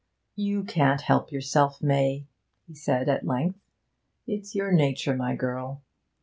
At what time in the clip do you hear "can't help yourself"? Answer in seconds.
0.63-1.79